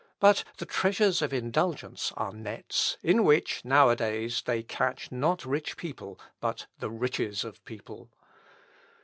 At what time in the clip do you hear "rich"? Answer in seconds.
5.45-5.77